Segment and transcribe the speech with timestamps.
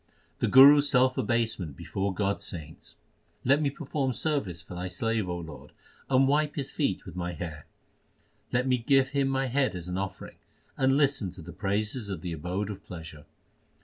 [0.01, 0.07] 1
[0.39, 2.95] The Guru s self abasement before God s saints:
[3.43, 5.73] Let me perform service for Thy slave, O Lord:
[6.09, 7.67] and wipe his feet with my hair.
[8.51, 10.37] Let me give him my head as an offering,
[10.75, 13.27] and listen to the praises of the Abode of pleasure.